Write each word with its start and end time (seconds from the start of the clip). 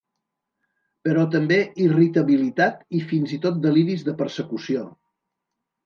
Però 1.07 1.25
també 1.35 1.59
irritabilitat 1.89 2.83
i 3.01 3.05
fins 3.13 3.37
i 3.39 3.43
tot 3.47 3.63
deliris 3.69 4.07
de 4.11 4.21
persecució. 4.25 4.93